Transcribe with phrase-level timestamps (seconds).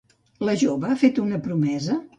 [0.49, 2.05] La jove ha fet una promesa?